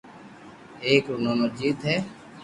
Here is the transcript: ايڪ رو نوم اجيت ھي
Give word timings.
ايڪ 0.85 1.03
رو 1.11 1.15
نوم 1.23 1.39
اجيت 1.47 1.79
ھي 1.87 1.97